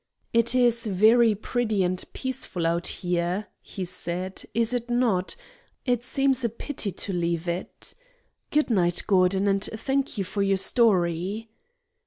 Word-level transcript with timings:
"It 0.33 0.55
is 0.55 0.87
very 0.87 1.35
pretty 1.35 1.83
and 1.83 2.03
peaceful 2.11 2.65
out 2.65 2.87
here," 2.87 3.49
he 3.61 3.85
said, 3.85 4.43
"is 4.55 4.73
it 4.73 4.89
not? 4.89 5.35
It 5.85 6.01
seems 6.01 6.43
a 6.43 6.49
pity 6.49 6.91
to 6.91 7.13
leave 7.13 7.47
it. 7.47 7.93
Good 8.49 8.71
night, 8.71 9.03
Gordon, 9.05 9.47
and 9.47 9.63
thank 9.63 10.17
you 10.17 10.23
for 10.23 10.41
your 10.41 10.57
story." 10.57 11.51